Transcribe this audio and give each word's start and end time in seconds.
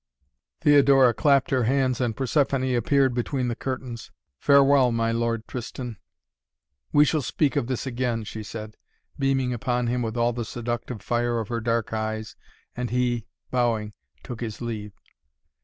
Theodora 0.61 1.13
clapped 1.13 1.51
her 1.51 1.65
hands 1.65 2.01
and 2.01 2.17
Persephoné 2.17 2.75
appeared 2.75 3.13
between 3.13 3.49
the 3.49 3.55
curtains. 3.55 4.09
"Farewell, 4.39 4.91
my 4.91 5.11
Lord 5.11 5.47
Tristan. 5.47 5.97
We 6.91 7.05
shall 7.05 7.21
speak 7.21 7.55
of 7.55 7.67
this 7.67 7.85
again," 7.85 8.23
she 8.23 8.41
said, 8.41 8.77
beaming 9.19 9.53
upon 9.53 9.85
him 9.85 10.01
with 10.01 10.17
all 10.17 10.33
the 10.33 10.43
seductive 10.43 11.03
fire 11.03 11.39
of 11.39 11.49
her 11.49 11.61
dark 11.61 11.93
eyes, 11.93 12.35
and 12.75 12.89
he, 12.89 13.27
bowing, 13.51 13.93
took 14.23 14.41
his 14.41 14.59
leave. 14.59 14.93